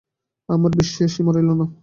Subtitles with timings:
[0.49, 1.65] আমার বিশ্বয়ের সীমা রইল না।